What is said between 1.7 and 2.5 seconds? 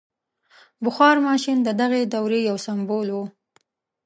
دغې دورې